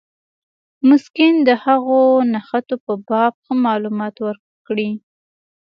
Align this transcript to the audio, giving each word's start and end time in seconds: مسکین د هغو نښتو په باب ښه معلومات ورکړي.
مسکین 0.89 1.35
د 1.47 1.49
هغو 1.63 2.01
نښتو 2.33 2.75
په 2.85 2.93
باب 3.07 3.33
ښه 3.43 3.53
معلومات 3.65 4.15
ورکړي. 4.25 4.89